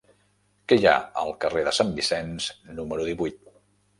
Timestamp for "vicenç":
1.99-2.47